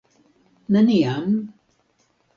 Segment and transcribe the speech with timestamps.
[0.77, 1.29] Neniam.